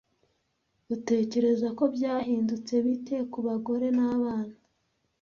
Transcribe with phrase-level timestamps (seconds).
[0.95, 4.55] Utekereza ko byahindutse bite ku bagore n'abana?